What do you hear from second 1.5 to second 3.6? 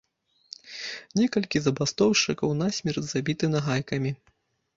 забастоўшчыкаў насмерць забіты